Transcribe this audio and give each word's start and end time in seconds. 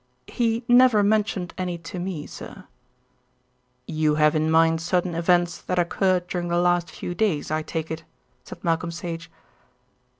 "He 0.25 0.65
never 0.67 1.03
mentioned 1.03 1.53
any 1.59 1.77
to 1.77 1.99
me, 1.99 2.25
sir." 2.25 2.63
"You 3.85 4.15
have 4.15 4.35
in 4.35 4.49
mind 4.49 4.81
certain 4.81 5.13
events 5.13 5.61
that 5.61 5.77
occurred 5.77 6.25
during 6.25 6.47
the 6.47 6.57
last 6.57 6.89
few 6.89 7.13
days, 7.13 7.51
I 7.51 7.61
take 7.61 7.91
it?" 7.91 8.03
said 8.43 8.63
Malcolm 8.63 8.89
Sage. 8.89 9.29